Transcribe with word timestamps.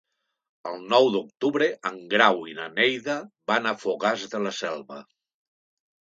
El 0.69 0.77
nou 0.93 1.09
d'octubre 1.15 1.67
en 1.89 1.99
Grau 2.13 2.41
i 2.53 2.57
na 2.61 2.65
Neida 2.79 3.19
van 3.53 3.69
a 3.69 3.75
Fogars 3.83 4.27
de 4.35 4.43
la 4.49 4.57
Selva. 4.63 5.01